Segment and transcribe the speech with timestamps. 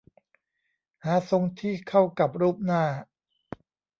[1.03, 2.83] หาทรงที่เข้ากับรูปหน้า